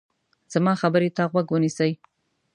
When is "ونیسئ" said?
1.51-1.91